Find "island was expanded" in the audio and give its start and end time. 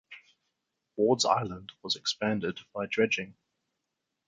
1.25-2.59